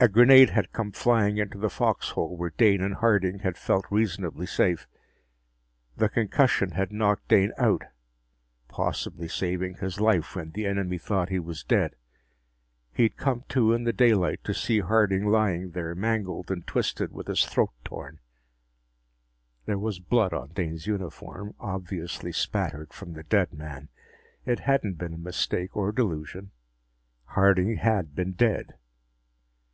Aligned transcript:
A 0.00 0.08
grenade 0.08 0.50
had 0.50 0.70
come 0.74 0.92
flying 0.92 1.38
into 1.38 1.56
the 1.56 1.70
foxhole 1.70 2.36
where 2.36 2.50
Dane 2.50 2.82
and 2.82 2.96
Harding 2.96 3.38
had 3.38 3.56
felt 3.56 3.86
reasonably 3.90 4.44
safe. 4.44 4.86
The 5.96 6.10
concussion 6.10 6.72
had 6.72 6.92
knocked 6.92 7.26
Dane 7.28 7.52
out, 7.56 7.84
possibly 8.68 9.28
saving 9.28 9.76
his 9.76 10.00
life 10.00 10.36
when 10.36 10.50
the 10.50 10.66
enemy 10.66 10.98
thought 10.98 11.30
he 11.30 11.38
was 11.38 11.64
dead. 11.64 11.96
He'd 12.92 13.16
come 13.16 13.44
to 13.48 13.72
in 13.72 13.84
the 13.84 13.94
daylight 13.94 14.44
to 14.44 14.52
see 14.52 14.80
Harding 14.80 15.24
lying 15.30 15.70
there, 15.70 15.94
mangled 15.94 16.50
and 16.50 16.66
twisted, 16.66 17.10
with 17.10 17.26
his 17.28 17.46
throat 17.46 17.72
torn. 17.82 18.18
There 19.64 19.78
was 19.78 20.00
blood 20.00 20.34
on 20.34 20.48
Dane's 20.52 20.86
uniform, 20.86 21.54
obviously 21.58 22.30
spattered 22.32 22.92
from 22.92 23.14
the 23.14 23.22
dead 23.22 23.54
man. 23.54 23.88
It 24.44 24.58
hadn't 24.60 24.98
been 24.98 25.14
a 25.14 25.18
mistake 25.18 25.74
or 25.74 25.92
delusion; 25.92 26.50
Harding 27.28 27.76
had 27.76 28.14
been 28.14 28.32
dead. 28.32 28.74